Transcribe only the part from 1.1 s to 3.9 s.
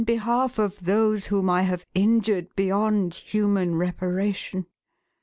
whom I have injured beyond human